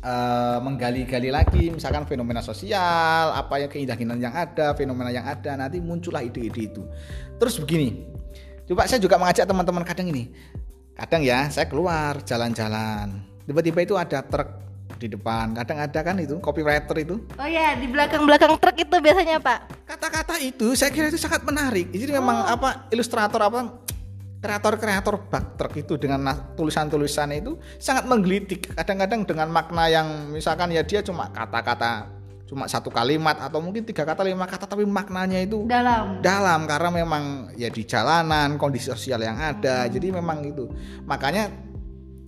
Uh, 0.02 0.58
menggali-gali 0.62 1.30
lagi 1.34 1.74
misalkan 1.74 2.06
fenomena 2.06 2.46
sosial, 2.46 3.34
apa 3.34 3.58
yang 3.58 3.70
keindahan 3.74 4.22
yang 4.22 4.34
ada, 4.34 4.78
fenomena 4.78 5.10
yang 5.10 5.26
ada, 5.26 5.58
nanti 5.58 5.82
muncullah 5.82 6.22
ide-ide 6.22 6.70
itu. 6.70 6.86
Terus 7.42 7.58
begini. 7.58 8.06
Coba 8.70 8.86
saya 8.86 9.02
juga 9.02 9.18
mengajak 9.18 9.50
teman-teman 9.50 9.82
kadang 9.82 10.10
ini. 10.14 10.30
Kadang 10.96 11.22
ya, 11.24 11.48
saya 11.50 11.66
keluar 11.66 12.20
jalan-jalan. 12.22 13.24
Tiba-tiba 13.48 13.80
itu 13.84 13.96
ada 13.98 14.22
truk 14.22 14.62
di 15.02 15.10
depan. 15.10 15.58
Kadang 15.58 15.82
ada 15.82 16.00
kan 16.06 16.16
itu 16.22 16.38
copywriter 16.38 16.94
itu. 17.02 17.16
Oh 17.42 17.50
ya 17.50 17.74
di 17.74 17.90
belakang 17.90 18.22
belakang 18.30 18.54
truk 18.62 18.78
itu 18.78 18.96
biasanya 19.02 19.42
pak? 19.42 19.90
Kata-kata 19.90 20.38
itu 20.38 20.78
saya 20.78 20.94
kira 20.94 21.10
itu 21.10 21.18
sangat 21.18 21.42
menarik. 21.42 21.90
Jadi 21.90 22.14
memang 22.14 22.46
oh. 22.46 22.54
apa 22.54 22.86
ilustrator 22.94 23.42
apa 23.42 23.82
kreator-kreator 24.42 25.30
bak 25.30 25.58
truk 25.58 25.74
itu 25.78 25.94
dengan 25.98 26.54
tulisan-tulisan 26.54 27.34
itu 27.34 27.58
sangat 27.82 28.06
menggelitik. 28.06 28.78
Kadang-kadang 28.78 29.26
dengan 29.26 29.50
makna 29.50 29.90
yang 29.90 30.30
misalkan 30.30 30.70
ya 30.70 30.86
dia 30.86 31.02
cuma 31.02 31.34
kata-kata 31.34 32.21
cuma 32.52 32.68
satu 32.68 32.92
kalimat 32.92 33.40
atau 33.40 33.64
mungkin 33.64 33.88
tiga 33.88 34.04
kata 34.04 34.28
lima 34.28 34.44
kata 34.44 34.68
tapi 34.68 34.84
maknanya 34.84 35.40
itu 35.40 35.64
dalam. 35.72 36.20
dalam 36.20 36.68
karena 36.68 36.90
memang 36.92 37.24
ya 37.56 37.72
di 37.72 37.88
jalanan 37.88 38.60
kondisi 38.60 38.92
sosial 38.92 39.24
yang 39.24 39.40
ada. 39.40 39.88
Hmm. 39.88 39.92
jadi 39.96 40.20
memang 40.20 40.44
itu. 40.44 40.68
Makanya 41.08 41.48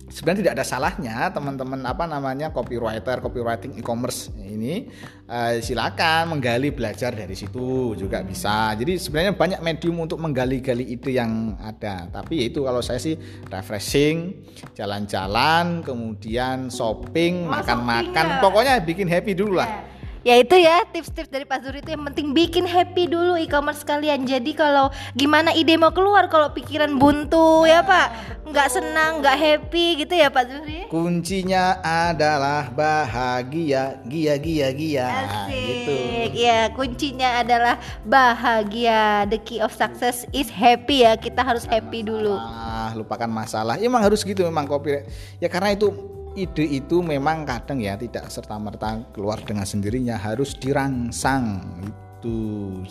sebenarnya 0.08 0.40
tidak 0.48 0.54
ada 0.56 0.64
salahnya 0.64 1.16
teman-teman 1.28 1.80
apa 1.84 2.08
namanya 2.08 2.48
copywriter 2.56 3.20
copywriting 3.20 3.76
e-commerce 3.76 4.32
ini 4.40 4.88
uh, 5.28 5.60
silakan 5.60 6.32
menggali 6.32 6.72
belajar 6.72 7.12
dari 7.12 7.36
situ 7.36 7.92
juga 7.92 8.24
bisa. 8.24 8.72
Jadi 8.80 8.96
sebenarnya 8.96 9.36
banyak 9.36 9.60
medium 9.60 10.08
untuk 10.08 10.24
menggali-gali 10.24 10.88
ide 10.88 11.20
yang 11.20 11.60
ada. 11.60 12.08
Tapi 12.08 12.48
itu 12.48 12.64
kalau 12.64 12.80
saya 12.80 12.96
sih 12.96 13.12
refreshing 13.52 14.40
jalan-jalan 14.72 15.84
kemudian 15.84 16.72
shopping 16.72 17.44
makan-makan 17.44 18.40
pokoknya 18.40 18.80
bikin 18.80 19.04
happy 19.04 19.36
dulu 19.36 19.60
lah. 19.60 19.68
Yeah 19.68 19.92
ya 20.24 20.40
itu 20.40 20.56
ya 20.56 20.82
tips-tips 20.88 21.28
dari 21.28 21.44
Pak 21.44 21.60
Zuri 21.60 21.84
itu 21.84 21.92
yang 21.92 22.04
penting 22.08 22.32
bikin 22.32 22.64
happy 22.64 23.04
dulu 23.04 23.36
e-commerce 23.36 23.84
kalian. 23.84 24.24
Jadi 24.24 24.56
kalau 24.56 24.88
gimana 25.12 25.52
ide 25.52 25.76
mau 25.76 25.92
keluar 25.92 26.32
kalau 26.32 26.50
pikiran 26.56 26.96
buntu 26.96 27.68
ya 27.68 27.84
Pak. 27.84 28.36
nggak 28.44 28.68
senang 28.68 29.24
nggak 29.24 29.38
happy 29.40 30.04
gitu 30.04 30.14
ya 30.16 30.28
Pak 30.28 30.44
Zuri? 30.48 30.80
Kuncinya 30.88 31.80
adalah 31.84 32.68
bahagia. 32.72 34.00
Gia 34.04 34.34
gia 34.36 34.68
gia. 34.72 35.06
Asik. 35.08 35.64
gitu. 35.64 35.94
Ya 36.36 36.68
kuncinya 36.72 37.40
adalah 37.40 37.80
bahagia. 38.04 39.28
The 39.28 39.40
key 39.40 39.60
of 39.60 39.72
success 39.72 40.28
is 40.32 40.48
happy 40.48 41.04
ya. 41.04 41.16
Kita 41.16 41.44
harus 41.44 41.68
happy 41.68 42.04
dulu. 42.04 42.36
Ah 42.36 42.92
lupakan 42.96 43.28
masalah. 43.28 43.76
Emang 43.80 44.00
harus 44.00 44.24
gitu 44.24 44.44
memang 44.44 44.64
kopi. 44.68 45.04
Ya 45.40 45.48
karena 45.48 45.72
itu 45.76 46.13
ide 46.34 46.66
itu 46.66 47.00
memang 47.00 47.46
kadang 47.46 47.78
ya 47.78 47.94
tidak 47.94 48.26
serta 48.30 48.58
merta 48.58 49.02
keluar 49.14 49.38
dengan 49.42 49.62
sendirinya 49.62 50.18
harus 50.18 50.54
dirangsang 50.58 51.62
itu 51.86 52.36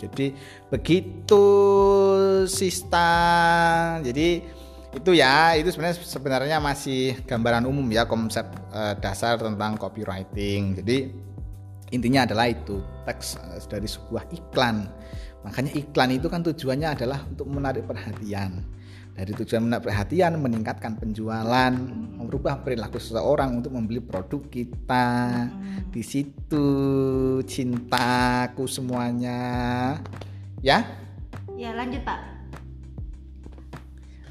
jadi 0.00 0.32
begitu 0.72 1.44
sista 2.48 3.12
jadi 4.00 4.40
itu 4.94 5.10
ya 5.18 5.58
itu 5.58 5.74
sebenarnya 5.74 5.96
sebenarnya 6.06 6.56
masih 6.62 7.18
gambaran 7.26 7.66
umum 7.66 7.84
ya 7.90 8.06
konsep 8.06 8.46
uh, 8.70 8.94
dasar 8.94 9.42
tentang 9.42 9.74
copywriting. 9.74 10.78
Jadi 10.78 11.10
intinya 11.90 12.22
adalah 12.22 12.46
itu 12.46 12.78
teks 13.02 13.42
uh, 13.42 13.58
dari 13.66 13.90
sebuah 13.90 14.30
iklan. 14.30 14.86
Makanya 15.42 15.74
iklan 15.74 16.14
itu 16.14 16.30
kan 16.30 16.46
tujuannya 16.46 16.88
adalah 16.94 17.26
untuk 17.26 17.50
menarik 17.50 17.84
perhatian 17.84 18.62
dari 19.14 19.30
tujuan 19.30 19.62
menarik 19.62 19.86
perhatian, 19.86 20.42
meningkatkan 20.42 20.98
penjualan, 20.98 21.72
merubah 22.18 22.58
perilaku 22.66 22.98
seseorang 22.98 23.62
untuk 23.62 23.70
membeli 23.78 24.02
produk 24.02 24.42
kita. 24.50 25.06
Di 25.94 26.02
situ 26.02 26.66
cintaku 27.46 28.66
semuanya. 28.66 29.94
Ya? 30.58 30.82
Ya, 31.54 31.70
lanjut, 31.78 32.02
Pak. 32.02 32.18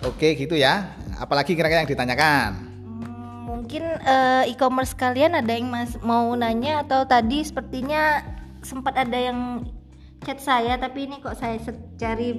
Oke, 0.04 0.36
gitu 0.36 0.60
ya. 0.60 0.92
Apalagi 1.16 1.56
kira-kira 1.56 1.88
yang 1.88 1.88
ditanyakan? 1.88 2.52
Hmm, 2.84 3.48
mungkin 3.48 3.88
uh, 4.04 4.44
e-commerce 4.52 4.92
kalian 4.92 5.40
ada 5.40 5.56
yang 5.56 5.72
mas 5.72 5.96
mau 6.04 6.36
nanya 6.36 6.84
atau 6.84 7.08
tadi 7.08 7.40
sepertinya 7.40 8.20
sempat 8.60 9.00
ada 9.00 9.16
yang 9.16 9.64
chat 10.28 10.40
saya 10.44 10.76
tapi 10.80 11.08
ini 11.08 11.20
kok 11.20 11.36
saya 11.36 11.60
cari 12.00 12.36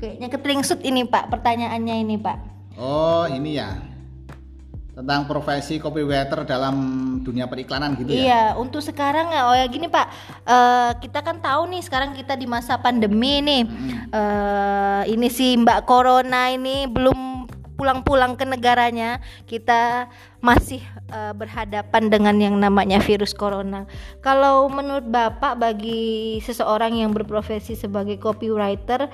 Kayaknya 0.00 0.28
ketelingsut 0.32 0.80
ini 0.80 1.04
Pak 1.04 1.28
pertanyaannya 1.28 1.96
ini 2.00 2.16
Pak. 2.16 2.38
Oh 2.80 3.28
ini 3.28 3.60
ya. 3.60 3.76
tentang 5.00 5.24
profesi 5.24 5.80
copywriter 5.80 6.44
dalam 6.44 6.76
dunia 7.24 7.48
periklanan 7.48 7.96
gitu 7.96 8.12
ya? 8.12 8.20
Iya, 8.20 8.42
untuk 8.60 8.84
sekarang 8.84 9.32
ya, 9.32 9.48
oh 9.48 9.56
ya 9.56 9.64
gini 9.64 9.88
Pak, 9.88 10.06
uh, 10.44 10.92
kita 11.00 11.24
kan 11.24 11.40
tahu 11.40 11.72
nih 11.72 11.80
sekarang 11.80 12.12
kita 12.12 12.36
di 12.36 12.44
masa 12.44 12.76
pandemi 12.76 13.40
nih, 13.40 13.64
hmm. 13.64 14.12
uh, 14.12 15.02
ini 15.08 15.32
si 15.32 15.56
Mbak 15.56 15.88
Corona 15.88 16.52
ini 16.52 16.84
belum 16.84 17.48
pulang-pulang 17.80 18.36
ke 18.36 18.44
negaranya 18.44 19.24
kita 19.48 20.12
masih 20.44 20.84
uh, 21.08 21.32
berhadapan 21.32 22.12
dengan 22.12 22.36
yang 22.36 22.56
namanya 22.60 23.00
virus 23.00 23.32
corona. 23.32 23.88
Kalau 24.20 24.68
menurut 24.68 25.08
Bapak 25.08 25.56
bagi 25.56 26.36
seseorang 26.44 27.00
yang 27.00 27.16
berprofesi 27.16 27.72
sebagai 27.72 28.20
copywriter 28.20 29.08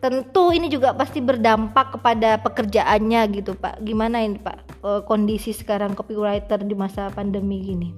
tentu 0.00 0.50
ini 0.50 0.72
juga 0.72 0.96
pasti 0.96 1.20
berdampak 1.20 2.00
kepada 2.00 2.40
pekerjaannya 2.40 3.20
gitu 3.36 3.52
Pak. 3.54 3.84
Gimana 3.84 4.24
ini 4.24 4.40
Pak 4.40 4.56
uh, 4.80 5.00
kondisi 5.04 5.52
sekarang 5.52 5.92
copywriter 5.92 6.64
di 6.64 6.72
masa 6.72 7.12
pandemi 7.12 7.60
gini? 7.60 7.88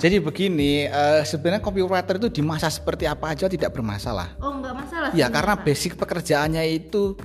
Jadi 0.00 0.16
begini, 0.16 0.88
uh, 0.88 1.20
sebenarnya 1.22 1.60
copywriter 1.60 2.16
itu 2.18 2.40
di 2.40 2.42
masa 2.42 2.72
seperti 2.72 3.04
apa 3.04 3.36
aja 3.36 3.46
tidak 3.46 3.76
bermasalah. 3.76 4.32
Oh, 4.40 4.56
enggak 4.56 4.72
masalah. 4.72 5.08
Ya, 5.12 5.28
karena 5.28 5.54
Pak. 5.60 5.64
basic 5.68 5.92
pekerjaannya 6.00 6.64
itu 6.72 7.20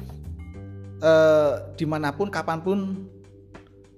eh, 1.02 1.54
di 1.76 1.86
mana 1.88 2.12
pun 2.12 2.28
kapan 2.32 2.60
pun 2.62 2.80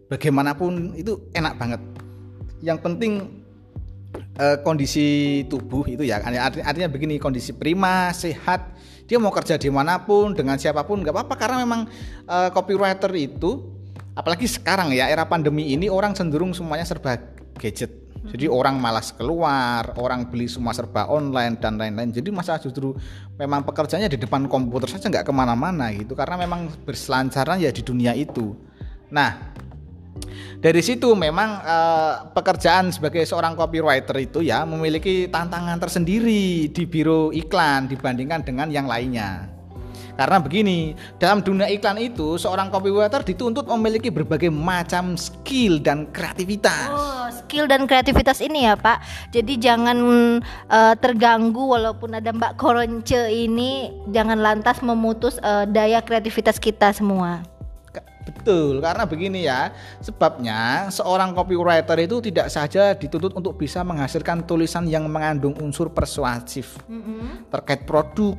bagaimanapun 0.08 0.96
itu 0.96 1.20
enak 1.36 1.60
banget 1.60 1.82
yang 2.64 2.80
penting 2.80 3.37
eh, 4.18 4.58
kondisi 4.62 5.42
tubuh 5.50 5.88
itu 5.88 6.04
ya. 6.04 6.22
Artinya, 6.22 6.66
artinya 6.66 6.90
begini 6.90 7.18
kondisi 7.22 7.54
prima 7.54 8.10
sehat. 8.14 8.76
Dia 9.08 9.18
mau 9.22 9.32
kerja 9.32 9.56
di 9.56 9.72
mana 9.72 10.04
pun 10.04 10.36
dengan 10.36 10.60
siapa 10.60 10.84
pun 10.84 11.00
nggak 11.00 11.16
apa-apa. 11.16 11.36
Karena 11.40 11.58
memang 11.64 11.88
eh, 12.28 12.50
copywriter 12.52 13.12
itu 13.16 13.74
apalagi 14.18 14.50
sekarang 14.50 14.90
ya 14.92 15.08
era 15.08 15.30
pandemi 15.30 15.72
ini 15.72 15.88
orang 15.88 16.18
cenderung 16.18 16.52
semuanya 16.52 16.84
serba 16.84 17.16
gadget. 17.58 18.08
Jadi 18.28 18.44
orang 18.52 18.76
malas 18.76 19.16
keluar, 19.16 19.96
orang 19.96 20.28
beli 20.28 20.52
semua 20.52 20.76
serba 20.76 21.08
online 21.08 21.56
dan 21.64 21.80
lain-lain. 21.80 22.12
Jadi 22.12 22.28
masa 22.28 22.60
justru 22.60 22.92
memang 23.40 23.64
pekerjaannya 23.64 24.12
di 24.12 24.20
depan 24.20 24.52
komputer 24.52 24.92
saja 24.92 25.08
nggak 25.08 25.24
ke 25.24 25.32
mana-mana 25.32 25.96
gitu, 25.96 26.12
karena 26.12 26.36
memang 26.36 26.68
berselancaran 26.84 27.56
ya 27.56 27.72
di 27.72 27.80
dunia 27.80 28.12
itu. 28.20 28.52
Nah, 29.08 29.56
dari 30.58 30.82
situ 30.82 31.14
memang 31.14 31.50
eh, 31.62 32.14
pekerjaan 32.34 32.90
sebagai 32.90 33.24
seorang 33.24 33.54
copywriter 33.54 34.18
itu 34.18 34.42
ya 34.42 34.66
memiliki 34.66 35.30
tantangan 35.30 35.78
tersendiri 35.78 36.70
di 36.72 36.84
biro 36.90 37.30
iklan 37.30 37.86
dibandingkan 37.86 38.42
dengan 38.42 38.68
yang 38.74 38.90
lainnya. 38.90 39.58
Karena 40.18 40.42
begini, 40.42 40.98
dalam 41.22 41.46
dunia 41.46 41.70
iklan 41.70 42.02
itu 42.02 42.42
seorang 42.42 42.74
copywriter 42.74 43.22
dituntut 43.22 43.70
memiliki 43.70 44.10
berbagai 44.10 44.50
macam 44.50 45.14
skill 45.14 45.78
dan 45.78 46.10
kreativitas. 46.10 46.90
Oh, 46.90 47.30
skill 47.30 47.70
dan 47.70 47.86
kreativitas 47.86 48.42
ini 48.42 48.66
ya, 48.66 48.74
Pak. 48.74 48.98
Jadi 49.30 49.62
jangan 49.62 49.98
uh, 50.74 50.98
terganggu 50.98 51.70
walaupun 51.70 52.18
ada 52.18 52.34
Mbak 52.34 52.58
Koronce 52.58 53.30
ini 53.30 53.94
jangan 54.10 54.42
lantas 54.42 54.82
memutus 54.82 55.38
uh, 55.46 55.70
daya 55.70 56.02
kreativitas 56.02 56.58
kita 56.58 56.90
semua. 56.98 57.46
Betul, 58.28 58.84
karena 58.84 59.04
begini 59.08 59.48
ya, 59.48 59.72
sebabnya 60.04 60.92
seorang 60.92 61.32
copywriter 61.32 61.98
itu 62.04 62.20
tidak 62.20 62.48
saja 62.52 62.92
dituntut 62.92 63.32
untuk 63.36 63.56
bisa 63.56 63.82
menghasilkan 63.88 64.44
tulisan 64.44 64.84
yang 64.88 65.08
mengandung 65.08 65.56
unsur 65.64 65.88
persuasif 65.92 66.76
mm 66.88 67.02
-hmm. 67.02 67.30
terkait 67.52 67.88
produk, 67.88 68.36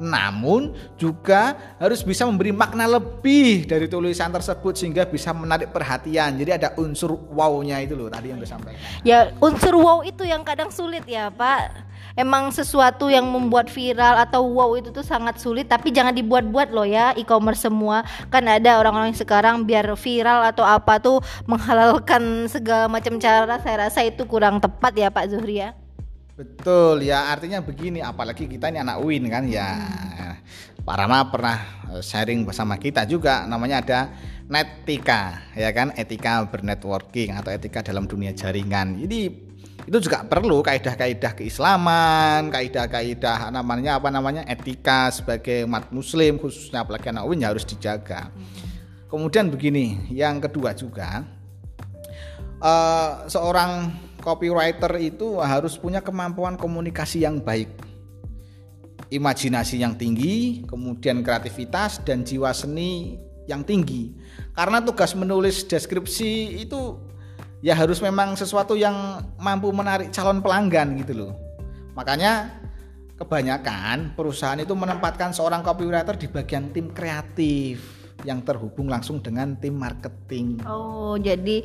namun 0.00 0.72
juga 0.96 1.56
harus 1.76 2.00
bisa 2.00 2.24
memberi 2.24 2.52
makna 2.52 2.88
lebih 2.88 3.68
dari 3.68 3.88
tulisan 3.88 4.32
tersebut 4.32 4.76
sehingga 4.76 5.04
bisa 5.08 5.32
menarik 5.36 5.72
perhatian. 5.72 6.36
Jadi 6.40 6.50
ada 6.56 6.68
unsur 6.80 7.16
wow-nya 7.32 7.80
itu 7.84 7.96
loh 7.96 8.08
tadi 8.08 8.32
yang 8.32 8.40
disampaikan. 8.40 8.80
Ya, 9.04 9.32
unsur 9.40 9.76
wow 9.76 10.00
itu 10.04 10.24
yang 10.24 10.44
kadang 10.44 10.72
sulit 10.72 11.04
ya, 11.04 11.28
Pak. 11.32 11.90
Emang 12.18 12.50
sesuatu 12.50 13.06
yang 13.06 13.26
membuat 13.28 13.70
viral 13.70 14.18
atau 14.18 14.42
wow 14.46 14.74
itu 14.74 14.90
tuh 14.90 15.06
sangat 15.06 15.38
sulit 15.38 15.70
tapi 15.70 15.94
jangan 15.94 16.14
dibuat-buat 16.14 16.74
loh 16.74 16.86
ya 16.86 17.14
e-commerce 17.14 17.66
semua. 17.66 18.02
Kan 18.28 18.46
ada 18.50 18.78
orang-orang 18.82 19.14
yang 19.14 19.20
sekarang 19.20 19.62
biar 19.62 19.86
viral 19.94 20.46
atau 20.50 20.66
apa 20.66 20.98
tuh 20.98 21.18
menghalalkan 21.46 22.50
segala 22.50 22.90
macam 22.90 23.18
cara 23.22 23.58
saya 23.62 23.88
rasa 23.88 24.00
itu 24.06 24.26
kurang 24.26 24.58
tepat 24.58 24.92
ya 24.96 25.08
Pak 25.10 25.26
Zuhri 25.30 25.62
ya. 25.62 25.74
Betul 26.40 27.04
ya 27.04 27.28
artinya 27.28 27.60
begini 27.60 28.00
apalagi 28.00 28.48
kita 28.48 28.72
ini 28.72 28.80
anak 28.80 28.96
Win 29.04 29.28
kan 29.28 29.44
ya. 29.44 29.68
Pak 30.80 30.96
Rama 30.96 31.28
pernah 31.28 31.58
eh, 31.92 32.00
sharing 32.00 32.48
bersama 32.48 32.80
kita 32.80 33.04
juga 33.04 33.44
namanya 33.44 33.84
ada 33.84 34.00
netika 34.48 35.52
ya 35.52 35.68
kan? 35.76 35.92
Etika 35.92 36.40
bernetworking 36.48 37.36
atau 37.36 37.52
etika 37.52 37.84
dalam 37.84 38.08
dunia 38.08 38.32
jaringan. 38.32 38.96
Jadi 38.96 39.49
itu 39.90 40.06
juga 40.06 40.22
perlu 40.22 40.62
kaidah-kaidah 40.62 41.34
keislaman 41.34 42.46
kaidah-kaidah 42.54 43.50
namanya 43.50 43.98
apa 43.98 44.06
namanya 44.06 44.46
etika 44.46 45.10
sebagai 45.10 45.66
umat 45.66 45.90
muslim 45.90 46.38
khususnya 46.38 46.86
apalagi 46.86 47.10
anak 47.10 47.26
ya 47.34 47.50
harus 47.50 47.66
dijaga. 47.66 48.30
Kemudian 49.10 49.50
begini 49.50 50.06
yang 50.14 50.38
kedua 50.38 50.78
juga 50.78 51.26
uh, 52.62 53.26
seorang 53.26 53.90
copywriter 54.22 54.94
itu 55.02 55.42
harus 55.42 55.74
punya 55.74 55.98
kemampuan 55.98 56.54
komunikasi 56.54 57.26
yang 57.26 57.42
baik. 57.42 57.74
Imajinasi 59.10 59.82
yang 59.82 59.98
tinggi 59.98 60.62
kemudian 60.70 61.18
kreativitas 61.26 61.98
dan 62.06 62.22
jiwa 62.22 62.54
seni 62.54 63.18
yang 63.50 63.66
tinggi. 63.66 64.14
Karena 64.54 64.78
tugas 64.78 65.18
menulis 65.18 65.66
deskripsi 65.66 66.62
itu 66.62 67.09
ya 67.60 67.76
harus 67.76 68.00
memang 68.00 68.36
sesuatu 68.36 68.76
yang 68.76 69.24
mampu 69.36 69.68
menarik 69.72 70.12
calon 70.12 70.40
pelanggan 70.40 70.96
gitu 71.00 71.12
loh 71.16 71.32
makanya 71.92 72.60
kebanyakan 73.20 74.16
perusahaan 74.16 74.56
itu 74.56 74.72
menempatkan 74.72 75.36
seorang 75.36 75.60
copywriter 75.60 76.16
di 76.16 76.24
bagian 76.32 76.72
tim 76.72 76.88
kreatif 76.88 78.00
yang 78.24 78.40
terhubung 78.44 78.88
langsung 78.88 79.20
dengan 79.20 79.56
tim 79.56 79.76
marketing. 79.76 80.60
Oh, 80.68 81.16
jadi 81.16 81.64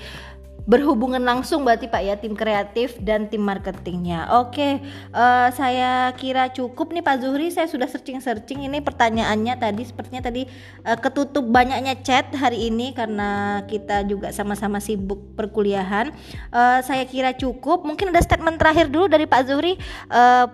berhubungan 0.66 1.22
langsung 1.22 1.62
berarti 1.62 1.86
Pak 1.86 2.02
ya 2.02 2.18
tim 2.18 2.34
kreatif 2.34 2.98
dan 2.98 3.30
tim 3.30 3.46
marketingnya. 3.46 4.42
Oke, 4.42 4.82
uh, 5.14 5.48
saya 5.54 6.10
kira 6.18 6.50
cukup 6.50 6.90
nih 6.90 7.06
Pak 7.06 7.22
Zuhri. 7.22 7.54
Saya 7.54 7.70
sudah 7.70 7.86
searching-searching 7.86 8.66
ini 8.66 8.82
pertanyaannya 8.82 9.54
tadi 9.62 9.86
sepertinya 9.86 10.26
tadi 10.26 10.50
uh, 10.82 10.98
ketutup 10.98 11.46
banyaknya 11.46 11.94
chat 12.02 12.34
hari 12.34 12.74
ini 12.74 12.98
karena 12.98 13.62
kita 13.70 14.10
juga 14.10 14.34
sama-sama 14.34 14.82
sibuk 14.82 15.38
perkuliahan. 15.38 16.10
Uh, 16.50 16.82
saya 16.82 17.06
kira 17.06 17.38
cukup. 17.38 17.86
Mungkin 17.86 18.10
ada 18.10 18.26
statement 18.26 18.58
terakhir 18.58 18.90
dulu 18.90 19.06
dari 19.06 19.30
Pak 19.30 19.46
Zuhri. 19.46 19.78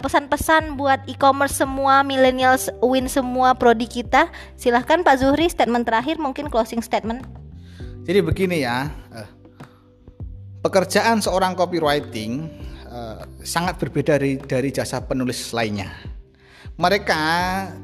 Pesan-pesan 0.03 0.75
uh, 0.75 0.75
buat 0.75 0.99
e-commerce 1.07 1.55
semua, 1.55 2.03
millennials 2.03 2.67
win 2.83 3.07
semua 3.07 3.55
prodi 3.55 3.87
kita. 3.87 4.27
Silahkan 4.59 5.07
Pak 5.07 5.23
Zuhri 5.23 5.47
statement 5.47 5.87
terakhir 5.87 6.19
mungkin 6.19 6.51
closing 6.51 6.83
statement. 6.83 7.23
Jadi 8.03 8.19
begini 8.19 8.67
ya. 8.67 8.91
Pekerjaan 10.61 11.19
seorang 11.19 11.57
copywriting 11.57 12.47
uh, 12.87 13.25
sangat 13.41 13.81
berbeda 13.81 14.21
dari, 14.21 14.37
dari 14.37 14.69
jasa 14.69 15.01
penulis 15.01 15.51
lainnya. 15.51 15.89
Mereka 16.81 17.23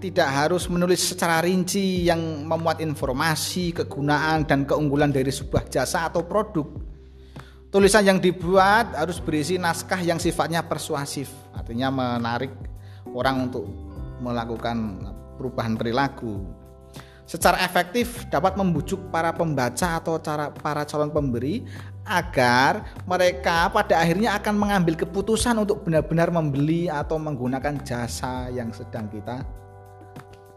tidak 0.02 0.30
harus 0.32 0.66
menulis 0.72 1.14
secara 1.14 1.44
rinci 1.44 2.08
yang 2.08 2.48
memuat 2.48 2.82
informasi, 2.82 3.76
kegunaan, 3.76 4.48
dan 4.48 4.66
keunggulan 4.66 5.14
dari 5.14 5.30
sebuah 5.30 5.70
jasa 5.70 6.10
atau 6.10 6.26
produk. 6.26 6.66
Tulisan 7.68 8.08
yang 8.08 8.18
dibuat 8.18 8.96
harus 8.96 9.20
berisi 9.22 9.60
naskah 9.60 10.02
yang 10.02 10.18
sifatnya 10.18 10.66
persuasif, 10.66 11.30
artinya 11.54 11.92
menarik 11.94 12.50
orang 13.12 13.52
untuk 13.52 13.70
melakukan 14.24 15.04
perubahan 15.38 15.78
perilaku. 15.78 16.48
Secara 17.28 17.60
efektif 17.68 18.24
dapat 18.32 18.56
membujuk 18.56 19.12
para 19.12 19.36
pembaca 19.36 20.00
atau 20.00 20.16
cara 20.16 20.48
para 20.48 20.88
calon 20.88 21.12
pemberi 21.12 21.68
agar 22.08 22.96
mereka 23.04 23.68
pada 23.68 24.00
akhirnya 24.00 24.32
akan 24.40 24.56
mengambil 24.56 24.96
keputusan 24.96 25.60
untuk 25.60 25.84
benar-benar 25.84 26.32
membeli 26.32 26.88
atau 26.88 27.20
menggunakan 27.20 27.84
jasa 27.84 28.48
yang 28.48 28.72
sedang 28.72 29.12
kita 29.12 29.44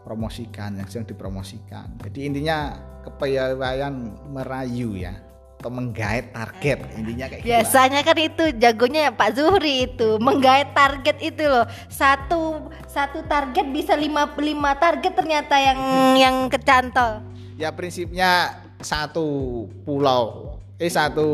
promosikan, 0.07 0.79
yang 0.79 0.87
sedang 0.87 1.11
dipromosikan. 1.11 1.91
Jadi 2.07 2.19
intinya 2.31 2.79
kepiawaian 3.03 4.15
merayu 4.31 4.95
ya 4.95 5.30
menggait 5.69 6.31
target. 6.33 6.79
Intinya 6.97 7.25
kayak 7.29 7.41
gitu 7.43 7.49
biasanya 7.51 7.99
kan 8.01 8.17
itu 8.17 8.43
jagonya 8.57 9.13
Pak 9.13 9.29
Zuhri 9.37 9.85
itu 9.91 10.17
menggait 10.17 10.73
target 10.73 11.17
itu 11.21 11.43
loh. 11.45 11.67
Satu 11.91 12.71
satu 12.87 13.21
target 13.27 13.67
bisa 13.69 13.93
lima 13.93 14.25
lima 14.39 14.73
target 14.79 15.13
ternyata 15.13 15.59
yang 15.59 15.79
yang 16.17 16.35
kecantol. 16.49 17.21
Ya 17.59 17.69
prinsipnya 17.69 18.57
satu 18.81 19.67
pulau. 19.85 20.57
Eh 20.81 20.89
satu 20.89 21.29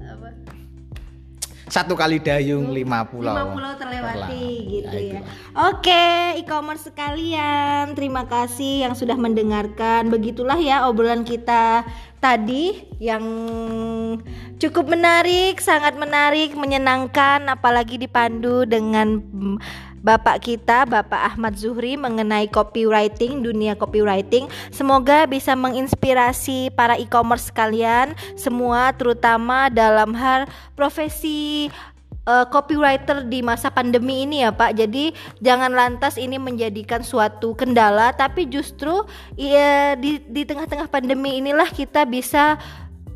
Apa? 0.00 0.28
satu 1.68 1.92
kali 1.92 2.16
dayung 2.16 2.72
lima 2.72 3.04
pulau 3.04 3.36
lima 3.36 3.52
pulau. 3.52 3.72
terlewati 3.76 4.48
gitu 4.72 4.96
ya, 4.96 5.20
ya. 5.20 5.22
oke 5.68 6.04
e-commerce 6.40 6.88
sekalian. 6.88 7.92
Terima 7.92 8.24
kasih 8.24 8.88
yang 8.88 8.96
sudah 8.96 9.20
mendengarkan. 9.20 10.08
Begitulah 10.08 10.56
ya 10.56 10.88
obrolan 10.88 11.28
kita 11.28 11.84
tadi 12.18 12.86
yang 12.98 13.24
cukup 14.58 14.90
menarik, 14.90 15.62
sangat 15.62 15.94
menarik, 15.94 16.52
menyenangkan 16.58 17.46
apalagi 17.46 17.96
dipandu 17.98 18.66
dengan 18.66 19.22
Bapak 19.98 20.46
kita, 20.46 20.86
Bapak 20.86 21.34
Ahmad 21.34 21.58
Zuhri 21.58 21.98
mengenai 21.98 22.46
copywriting, 22.46 23.42
dunia 23.42 23.74
copywriting. 23.74 24.46
Semoga 24.70 25.26
bisa 25.26 25.58
menginspirasi 25.58 26.70
para 26.70 26.94
e-commerce 26.94 27.50
sekalian 27.50 28.14
semua 28.38 28.94
terutama 28.94 29.66
dalam 29.66 30.14
hal 30.14 30.46
profesi 30.78 31.66
uh, 32.28 32.44
copywriter 32.52 33.24
di 33.24 33.40
masa 33.40 33.72
pandemi 33.72 34.28
ini 34.28 34.44
ya 34.44 34.52
Pak. 34.52 34.76
Jadi 34.76 35.16
jangan 35.40 35.72
lantas 35.72 36.20
ini 36.20 36.36
menjadikan 36.36 37.00
suatu 37.00 37.56
kendala 37.56 38.12
tapi 38.12 38.44
justru 38.44 39.08
ya, 39.40 39.96
di 39.96 40.20
di 40.28 40.44
tengah-tengah 40.44 40.92
pandemi 40.92 41.40
inilah 41.40 41.72
kita 41.72 42.04
bisa 42.04 42.60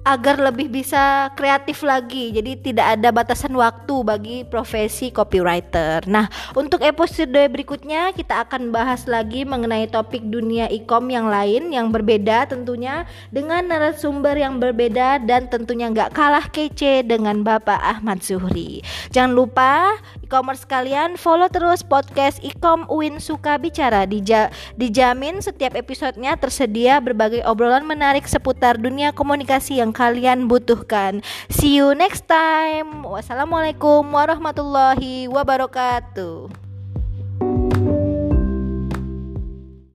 agar 0.02 0.38
lebih 0.38 0.66
bisa 0.70 1.30
kreatif 1.38 1.86
lagi. 1.86 2.34
Jadi 2.34 2.58
tidak 2.58 2.98
ada 2.98 3.08
batasan 3.14 3.54
waktu 3.54 3.94
bagi 4.02 4.36
profesi 4.42 5.14
copywriter. 5.14 6.02
Nah, 6.10 6.26
untuk 6.58 6.82
episode 6.82 7.30
berikutnya 7.30 8.10
kita 8.14 8.42
akan 8.46 8.74
bahas 8.74 9.06
lagi 9.06 9.46
mengenai 9.46 9.86
topik 9.86 10.22
dunia 10.26 10.66
e-com 10.70 11.06
yang 11.06 11.30
lain 11.30 11.70
yang 11.70 11.94
berbeda 11.94 12.50
tentunya 12.50 13.06
dengan 13.30 13.66
narasumber 13.70 14.34
yang 14.34 14.58
berbeda 14.58 15.22
dan 15.22 15.46
tentunya 15.46 15.86
nggak 15.90 16.10
kalah 16.14 16.46
kece 16.50 17.06
dengan 17.06 17.46
Bapak 17.46 17.78
Ahmad 17.78 18.26
Zuhri. 18.26 18.82
Jangan 19.14 19.32
lupa 19.38 19.94
e-commerce 20.24 20.66
kalian 20.66 21.14
follow 21.14 21.46
terus 21.46 21.86
podcast 21.86 22.42
e-com 22.42 22.88
Uin 22.90 23.22
Suka 23.22 23.54
Bicara 23.60 24.02
Dija 24.08 24.50
dijamin 24.74 25.38
setiap 25.38 25.78
episodenya 25.78 26.34
tersedia 26.34 26.98
berbagai 26.98 27.46
obrolan 27.46 27.86
menarik 27.86 28.26
seputar 28.26 28.80
dunia 28.80 29.14
komunikasi 29.14 29.78
yang 29.92 30.00
kalian 30.00 30.48
butuhkan. 30.48 31.20
See 31.52 31.76
you 31.76 31.92
next 31.92 32.24
time. 32.24 33.04
Wassalamualaikum 33.04 34.08
warahmatullahi 34.08 35.28
wabarakatuh. 35.28 36.71